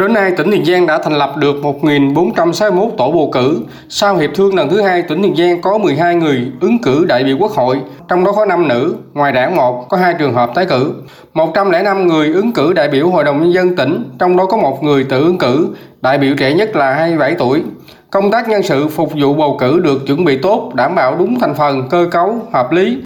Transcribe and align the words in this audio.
Đến 0.00 0.12
nay, 0.12 0.32
tỉnh 0.36 0.50
Tiền 0.50 0.64
Giang 0.64 0.86
đã 0.86 0.98
thành 0.98 1.12
lập 1.12 1.36
được 1.36 1.56
1.461 1.62 2.90
tổ 2.90 3.12
bầu 3.12 3.30
cử. 3.32 3.60
Sau 3.88 4.16
hiệp 4.16 4.30
thương 4.34 4.54
lần 4.54 4.70
thứ 4.70 4.80
hai, 4.82 5.02
tỉnh 5.02 5.22
Tiền 5.22 5.36
Giang 5.36 5.60
có 5.60 5.78
12 5.78 6.14
người 6.14 6.52
ứng 6.60 6.78
cử 6.82 7.04
đại 7.08 7.24
biểu 7.24 7.36
quốc 7.40 7.50
hội, 7.52 7.80
trong 8.08 8.24
đó 8.24 8.32
có 8.32 8.46
5 8.46 8.68
nữ, 8.68 8.94
ngoài 9.14 9.32
đảng 9.32 9.56
một 9.56 9.88
có 9.88 9.96
hai 9.96 10.14
trường 10.18 10.34
hợp 10.34 10.50
tái 10.54 10.66
cử. 10.66 10.94
105 11.34 12.06
người 12.06 12.32
ứng 12.32 12.52
cử 12.52 12.72
đại 12.72 12.88
biểu 12.88 13.08
Hội 13.08 13.24
đồng 13.24 13.40
Nhân 13.40 13.52
dân 13.52 13.76
tỉnh, 13.76 14.10
trong 14.18 14.36
đó 14.36 14.46
có 14.46 14.56
một 14.56 14.82
người 14.82 15.04
tự 15.04 15.24
ứng 15.24 15.38
cử, 15.38 15.68
đại 16.02 16.18
biểu 16.18 16.34
trẻ 16.38 16.54
nhất 16.54 16.76
là 16.76 16.94
27 16.94 17.34
tuổi. 17.34 17.62
Công 18.10 18.30
tác 18.30 18.48
nhân 18.48 18.62
sự 18.62 18.88
phục 18.88 19.12
vụ 19.20 19.34
bầu 19.34 19.56
cử 19.60 19.80
được 19.80 20.06
chuẩn 20.06 20.24
bị 20.24 20.38
tốt, 20.38 20.72
đảm 20.74 20.94
bảo 20.94 21.16
đúng 21.16 21.40
thành 21.40 21.54
phần, 21.54 21.88
cơ 21.88 22.08
cấu, 22.10 22.36
hợp 22.52 22.72
lý, 22.72 22.98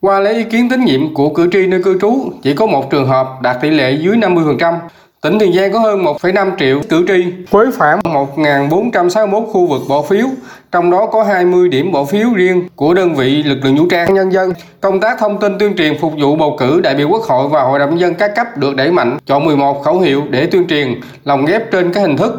qua 0.00 0.20
lấy 0.20 0.34
ý 0.34 0.44
kiến 0.44 0.68
tín 0.70 0.84
nhiệm 0.84 1.14
của 1.14 1.28
cử 1.28 1.48
tri 1.52 1.66
nơi 1.66 1.82
cư 1.82 1.98
trú, 2.00 2.32
chỉ 2.42 2.54
có 2.54 2.66
một 2.66 2.90
trường 2.90 3.08
hợp 3.08 3.26
đạt 3.42 3.56
tỷ 3.60 3.70
lệ 3.70 3.92
dưới 3.92 4.16
50%. 4.16 4.74
Tỉnh 5.22 5.38
Tiền 5.38 5.52
Giang 5.52 5.72
có 5.72 5.78
hơn 5.78 6.04
1,5 6.04 6.50
triệu 6.58 6.80
cử 6.88 7.04
tri 7.08 7.24
với 7.50 7.66
khoảng 7.78 8.00
1.461 8.00 9.46
khu 9.46 9.66
vực 9.66 9.82
bỏ 9.88 10.02
phiếu, 10.02 10.26
trong 10.72 10.90
đó 10.90 11.06
có 11.06 11.22
20 11.22 11.68
điểm 11.68 11.92
bỏ 11.92 12.04
phiếu 12.04 12.28
riêng 12.34 12.68
của 12.76 12.94
đơn 12.94 13.14
vị 13.14 13.42
lực 13.42 13.58
lượng 13.62 13.76
vũ 13.76 13.86
trang 13.90 14.14
nhân 14.14 14.32
dân. 14.32 14.52
Công 14.80 15.00
tác 15.00 15.18
thông 15.18 15.40
tin 15.40 15.58
tuyên 15.58 15.76
truyền 15.76 15.98
phục 16.00 16.12
vụ 16.20 16.36
bầu 16.36 16.56
cử 16.58 16.80
đại 16.80 16.94
biểu 16.94 17.08
quốc 17.08 17.22
hội 17.22 17.48
và 17.48 17.62
hội 17.62 17.78
đồng 17.78 17.90
nhân 17.90 18.00
dân 18.00 18.14
các 18.14 18.34
cấp 18.36 18.46
được 18.56 18.76
đẩy 18.76 18.90
mạnh, 18.90 19.18
chọn 19.26 19.44
11 19.44 19.82
khẩu 19.82 20.00
hiệu 20.00 20.22
để 20.30 20.46
tuyên 20.46 20.66
truyền, 20.66 21.00
lồng 21.24 21.44
ghép 21.44 21.70
trên 21.72 21.92
các 21.92 22.00
hình 22.00 22.16
thức. 22.16 22.34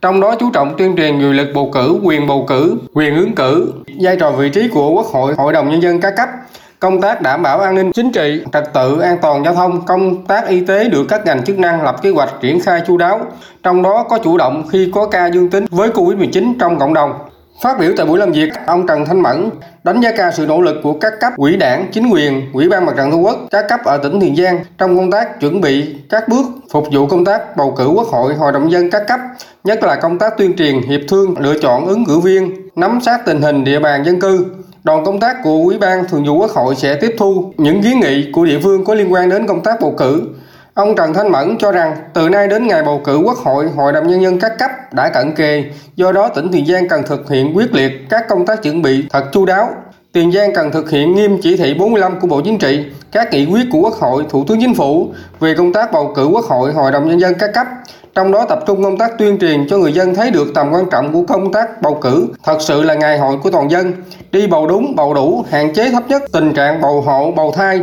Trong 0.00 0.20
đó 0.20 0.34
chú 0.40 0.50
trọng 0.50 0.74
tuyên 0.78 0.96
truyền 0.96 1.18
quyền 1.18 1.32
lực 1.32 1.48
bầu 1.54 1.70
cử, 1.74 2.00
quyền 2.02 2.26
bầu 2.26 2.44
cử, 2.48 2.76
quyền 2.94 3.16
ứng 3.16 3.34
cử, 3.34 3.72
vai 4.00 4.16
trò 4.16 4.30
vị 4.30 4.48
trí 4.48 4.68
của 4.68 4.90
quốc 4.90 5.06
hội, 5.06 5.34
hội 5.36 5.52
đồng 5.52 5.70
nhân 5.70 5.82
dân 5.82 6.00
các 6.00 6.14
cấp, 6.16 6.28
công 6.80 7.00
tác 7.00 7.22
đảm 7.22 7.42
bảo 7.42 7.60
an 7.60 7.74
ninh 7.74 7.92
chính 7.92 8.12
trị, 8.12 8.42
trật 8.52 8.74
tự 8.74 9.00
an 9.00 9.18
toàn 9.22 9.44
giao 9.44 9.54
thông, 9.54 9.84
công 9.86 10.26
tác 10.26 10.48
y 10.48 10.64
tế 10.64 10.88
được 10.88 11.06
các 11.08 11.26
ngành 11.26 11.44
chức 11.44 11.58
năng 11.58 11.82
lập 11.82 12.02
kế 12.02 12.10
hoạch 12.10 12.30
triển 12.40 12.60
khai 12.60 12.82
chu 12.86 12.96
đáo, 12.96 13.20
trong 13.62 13.82
đó 13.82 14.06
có 14.08 14.18
chủ 14.18 14.36
động 14.38 14.64
khi 14.72 14.90
có 14.94 15.06
ca 15.06 15.26
dương 15.26 15.50
tính 15.50 15.66
với 15.70 15.88
Covid-19 15.88 16.54
trong 16.60 16.78
cộng 16.78 16.94
đồng. 16.94 17.12
Phát 17.62 17.78
biểu 17.80 17.92
tại 17.96 18.06
buổi 18.06 18.18
làm 18.18 18.32
việc, 18.32 18.48
ông 18.66 18.86
Trần 18.86 19.06
Thanh 19.06 19.22
Mẫn 19.22 19.50
đánh 19.84 20.00
giá 20.00 20.10
cao 20.16 20.30
sự 20.32 20.46
nỗ 20.46 20.60
lực 20.60 20.76
của 20.82 20.92
các 20.92 21.12
cấp 21.20 21.32
quỹ 21.36 21.56
đảng, 21.56 21.86
chính 21.92 22.10
quyền, 22.10 22.52
quỹ 22.52 22.68
ban 22.68 22.86
mặt 22.86 22.92
trận 22.96 23.10
tổ 23.10 23.16
quốc, 23.16 23.36
các 23.50 23.64
cấp 23.68 23.80
ở 23.84 23.98
tỉnh 23.98 24.20
Tiền 24.20 24.36
Giang 24.36 24.60
trong 24.78 24.96
công 24.96 25.10
tác 25.10 25.40
chuẩn 25.40 25.60
bị 25.60 25.94
các 26.08 26.28
bước 26.28 26.46
phục 26.70 26.84
vụ 26.92 27.06
công 27.06 27.24
tác 27.24 27.56
bầu 27.56 27.74
cử 27.76 27.88
quốc 27.88 28.06
hội, 28.06 28.34
hội 28.34 28.52
đồng 28.52 28.72
dân 28.72 28.90
các 28.90 29.02
cấp, 29.08 29.20
nhất 29.64 29.82
là 29.82 29.96
công 29.96 30.18
tác 30.18 30.38
tuyên 30.38 30.56
truyền, 30.56 30.82
hiệp 30.82 31.00
thương, 31.08 31.34
lựa 31.38 31.58
chọn 31.58 31.86
ứng 31.86 32.04
cử 32.04 32.18
viên, 32.18 32.68
nắm 32.76 32.98
sát 33.02 33.20
tình 33.26 33.42
hình 33.42 33.64
địa 33.64 33.78
bàn 33.78 34.04
dân 34.04 34.20
cư, 34.20 34.46
đoàn 34.84 35.04
công 35.04 35.20
tác 35.20 35.36
của 35.42 35.50
Ủy 35.64 35.78
ban 35.78 36.08
Thường 36.08 36.24
vụ 36.24 36.38
Quốc 36.38 36.50
hội 36.50 36.74
sẽ 36.76 36.94
tiếp 36.94 37.14
thu 37.18 37.52
những 37.56 37.82
kiến 37.82 38.00
nghị 38.00 38.32
của 38.32 38.44
địa 38.44 38.58
phương 38.62 38.84
có 38.84 38.94
liên 38.94 39.12
quan 39.12 39.28
đến 39.28 39.46
công 39.46 39.62
tác 39.62 39.80
bầu 39.80 39.94
cử. 39.96 40.22
Ông 40.74 40.94
Trần 40.96 41.14
Thanh 41.14 41.32
Mẫn 41.32 41.58
cho 41.58 41.72
rằng 41.72 41.96
từ 42.14 42.28
nay 42.28 42.48
đến 42.48 42.66
ngày 42.66 42.82
bầu 42.82 43.00
cử 43.04 43.18
Quốc 43.18 43.38
hội, 43.38 43.68
Hội 43.76 43.92
đồng 43.92 44.08
Nhân 44.08 44.22
dân 44.22 44.38
các 44.38 44.58
cấp 44.58 44.70
đã 44.92 45.08
cận 45.08 45.32
kề, 45.32 45.64
do 45.96 46.12
đó 46.12 46.28
tỉnh 46.28 46.48
Tiền 46.52 46.66
Giang 46.66 46.88
cần 46.88 47.02
thực 47.06 47.30
hiện 47.30 47.56
quyết 47.56 47.74
liệt 47.74 47.92
các 48.10 48.28
công 48.28 48.46
tác 48.46 48.62
chuẩn 48.62 48.82
bị 48.82 49.04
thật 49.10 49.24
chu 49.32 49.46
đáo. 49.46 49.68
Tiền 50.12 50.32
Giang 50.32 50.54
cần 50.54 50.70
thực 50.70 50.90
hiện 50.90 51.14
nghiêm 51.14 51.38
chỉ 51.42 51.56
thị 51.56 51.74
45 51.74 52.20
của 52.20 52.26
Bộ 52.26 52.40
Chính 52.44 52.58
trị, 52.58 52.84
các 53.12 53.32
nghị 53.32 53.46
quyết 53.46 53.66
của 53.72 53.78
Quốc 53.78 53.94
hội, 53.94 54.24
Thủ 54.30 54.44
tướng 54.48 54.60
Chính 54.60 54.74
phủ 54.74 55.08
về 55.40 55.54
công 55.54 55.72
tác 55.72 55.92
bầu 55.92 56.12
cử 56.16 56.26
Quốc 56.26 56.44
hội, 56.44 56.72
Hội 56.72 56.92
đồng 56.92 57.08
Nhân 57.08 57.20
dân 57.20 57.34
các 57.38 57.50
cấp, 57.54 57.66
trong 58.14 58.32
đó 58.32 58.44
tập 58.48 58.62
trung 58.66 58.82
công 58.82 58.98
tác 58.98 59.18
tuyên 59.18 59.38
truyền 59.38 59.68
cho 59.68 59.78
người 59.78 59.92
dân 59.92 60.14
thấy 60.14 60.30
được 60.30 60.54
tầm 60.54 60.70
quan 60.72 60.84
trọng 60.90 61.12
của 61.12 61.22
công 61.22 61.52
tác 61.52 61.82
bầu 61.82 61.98
cử 62.00 62.28
thật 62.44 62.56
sự 62.60 62.82
là 62.82 62.94
ngày 62.94 63.18
hội 63.18 63.36
của 63.42 63.50
toàn 63.50 63.70
dân 63.70 63.92
đi 64.32 64.46
bầu 64.46 64.66
đúng 64.66 64.96
bầu 64.96 65.14
đủ 65.14 65.44
hạn 65.50 65.74
chế 65.74 65.90
thấp 65.90 66.02
nhất 66.08 66.22
tình 66.32 66.52
trạng 66.52 66.80
bầu 66.80 67.00
hộ 67.00 67.32
bầu 67.36 67.52
thai 67.56 67.80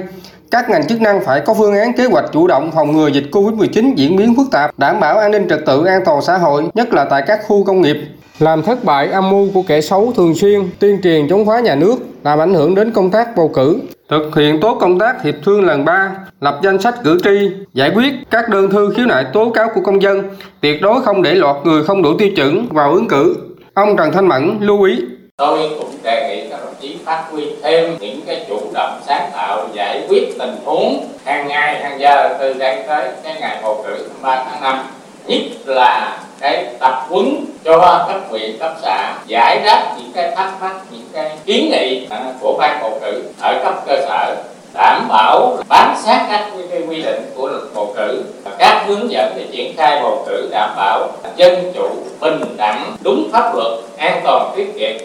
các 0.52 0.70
ngành 0.70 0.88
chức 0.88 1.02
năng 1.02 1.22
phải 1.26 1.42
có 1.42 1.54
phương 1.54 1.76
án 1.76 1.94
kế 1.94 2.06
hoạch 2.06 2.26
chủ 2.34 2.48
động 2.48 2.72
phòng 2.74 2.92
ngừa 2.92 3.08
dịch 3.08 3.26
Covid-19 3.32 3.94
diễn 3.96 4.16
biến 4.16 4.36
phức 4.36 4.52
tạp, 4.52 4.80
đảm 4.80 5.00
bảo 5.00 5.18
an 5.18 5.32
ninh 5.32 5.48
trật 5.50 5.60
tự 5.66 5.86
an 5.86 6.02
toàn 6.06 6.22
xã 6.22 6.38
hội, 6.38 6.64
nhất 6.74 6.94
là 6.94 7.06
tại 7.06 7.24
các 7.28 7.40
khu 7.48 7.64
công 7.64 7.82
nghiệp. 7.82 7.98
Làm 8.40 8.64
thất 8.64 8.84
bại 8.84 9.08
âm 9.08 9.30
mưu 9.30 9.48
của 9.54 9.62
kẻ 9.68 9.82
xấu 9.82 10.14
thường 10.16 10.36
xuyên 10.36 10.62
tuyên 10.80 11.00
truyền 11.04 11.28
chống 11.30 11.46
phá 11.46 11.60
nhà 11.60 11.76
nước, 11.76 11.96
làm 12.24 12.40
ảnh 12.40 12.54
hưởng 12.54 12.76
đến 12.76 12.92
công 12.92 13.10
tác 13.10 13.36
bầu 13.36 13.48
cử. 13.48 13.80
Thực 14.10 14.36
hiện 14.36 14.60
tốt 14.62 14.78
công 14.82 15.00
tác 15.00 15.24
hiệp 15.24 15.36
thương 15.46 15.66
lần 15.66 15.86
3, 15.86 16.12
lập 16.42 16.60
danh 16.64 16.82
sách 16.82 16.96
cử 17.04 17.20
tri, 17.24 17.52
giải 17.74 17.92
quyết 17.96 18.14
các 18.32 18.50
đơn 18.50 18.72
thư 18.72 18.94
khiếu 18.96 19.06
nại 19.06 19.26
tố 19.34 19.50
cáo 19.50 19.68
của 19.76 19.82
công 19.82 20.02
dân, 20.02 20.24
tuyệt 20.62 20.82
đối 20.82 21.02
không 21.02 21.22
để 21.22 21.36
lọt 21.36 21.56
người 21.66 21.84
không 21.84 22.02
đủ 22.02 22.18
tiêu 22.18 22.30
chuẩn 22.36 22.68
vào 22.70 22.94
ứng 22.94 23.08
cử. 23.08 23.36
Ông 23.74 23.98
Trần 23.98 24.12
Thanh 24.12 24.28
Mẫn 24.28 24.58
lưu 24.62 24.84
ý 24.84 25.00
tôi 25.38 25.70
cũng 25.80 25.90
đề 26.04 26.30
nghị 26.30 26.50
các 26.50 26.60
đồng 26.66 26.74
chí 26.82 26.98
phát 27.06 27.24
huy 27.32 27.44
thêm 27.64 27.96
những 28.00 28.20
cái 28.26 28.46
chủ 28.50 28.60
động 28.74 29.00
sáng 29.08 29.30
tạo 29.34 29.68
giải 29.74 30.06
quyết 30.10 30.40
tình 30.40 30.56
huống 30.66 31.08
hàng 31.26 31.48
ngày 31.48 31.84
hàng 31.84 32.00
giờ 32.00 32.38
từ 32.40 32.54
đây 32.54 32.84
tới 32.88 33.10
cái 33.24 33.38
ngày 33.42 33.60
bầu 33.64 33.84
cử 33.88 34.08
3 34.22 34.44
tháng 34.50 34.62
5 34.62 34.86
nhất 35.28 35.42
là 35.66 36.18
cái 36.40 36.66
tập 36.80 37.06
huấn 37.10 37.46
cho 37.64 38.06
cấp 38.08 38.22
huyện 38.30 38.58
cấp 38.60 38.74
xã 38.82 39.14
giải 39.28 39.62
đáp 39.66 39.96
những 39.98 40.12
cái 40.14 40.36
thắc 40.36 40.62
mắc 40.62 40.76
những 40.92 41.08
cái 41.14 41.32
kiến 41.46 41.70
nghị 41.72 42.08
à, 42.10 42.20
của 42.40 42.58
ban 42.60 42.80
bầu 42.82 43.00
cử 43.02 43.24
ở 43.42 43.60
cấp 43.64 43.74
cơ 43.88 44.02
sở 44.08 44.36
đảm 44.74 45.08
bảo 45.10 45.58
bám 45.68 45.96
sát 46.04 46.26
các 46.30 46.50
quy, 46.56 46.86
quy 46.88 47.02
định 47.02 47.32
của 47.36 47.48
luật 47.48 47.64
bầu 47.76 47.94
cử. 47.98 48.24
Và 48.44 48.52
các 48.60 48.84
hướng 48.88 49.12
dẫn 49.12 49.34
để 49.36 49.46
triển 49.52 49.74
khai 49.78 50.00
bầu 50.04 50.24
cử 50.28 50.50
đảm 50.52 50.70
bảo 50.78 51.10
dân 51.36 51.72
chủ 51.76 51.90
bình 52.20 52.42
đẳng 52.58 52.96
đúng 53.04 53.30
pháp 53.34 53.56
luật 53.56 53.72
an 53.98 54.22
toàn 54.24 54.54
tiết 54.56 54.68
kiệm. 54.80 54.96